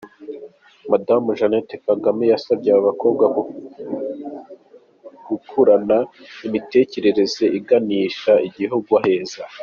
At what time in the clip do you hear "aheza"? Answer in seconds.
9.01-9.43